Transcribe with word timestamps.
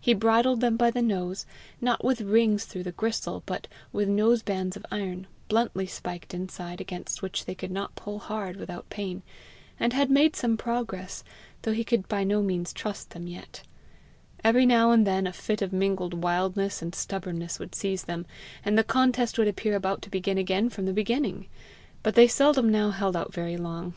He 0.00 0.14
bridled 0.14 0.62
them 0.62 0.78
by 0.78 0.90
the 0.90 1.02
nose, 1.02 1.44
not 1.78 2.02
with 2.02 2.22
rings 2.22 2.64
through 2.64 2.84
the 2.84 2.92
gristle, 2.92 3.42
but 3.44 3.66
with 3.92 4.08
nose 4.08 4.42
bands 4.42 4.78
of 4.78 4.86
iron, 4.90 5.26
bluntly 5.48 5.86
spiked 5.86 6.32
inside, 6.32 6.80
against 6.80 7.20
which 7.20 7.44
they 7.44 7.54
could 7.54 7.70
not 7.70 7.94
pull 7.94 8.18
hard 8.18 8.56
without 8.56 8.88
pain, 8.88 9.20
and 9.78 9.92
had 9.92 10.10
made 10.10 10.34
some 10.34 10.56
progress, 10.56 11.22
though 11.60 11.74
he 11.74 11.84
could 11.84 12.08
by 12.08 12.24
no 12.24 12.40
means 12.40 12.72
trust 12.72 13.10
them 13.10 13.26
yet: 13.26 13.62
every 14.42 14.64
now 14.64 14.90
and 14.90 15.06
then 15.06 15.26
a 15.26 15.34
fit 15.34 15.60
of 15.60 15.70
mingled 15.70 16.14
wildness 16.14 16.80
and 16.80 16.94
stubbornness 16.94 17.58
would 17.58 17.74
seize 17.74 18.04
them, 18.04 18.24
and 18.64 18.78
the 18.78 18.82
contest 18.82 19.36
would 19.38 19.48
appear 19.48 19.76
about 19.76 20.00
to 20.00 20.08
begin 20.08 20.38
again 20.38 20.70
from 20.70 20.86
the 20.86 20.94
beginning; 20.94 21.46
but 22.02 22.14
they 22.14 22.26
seldom 22.26 22.72
now 22.72 22.88
held 22.88 23.14
out 23.14 23.34
very 23.34 23.58
long. 23.58 23.94